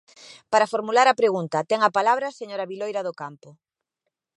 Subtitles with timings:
[0.51, 3.49] Para formular a pregunta, ten a palabra a señora Viloira do Campo.